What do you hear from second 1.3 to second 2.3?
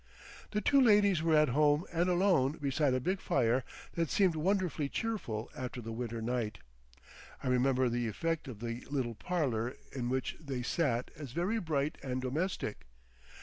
at home and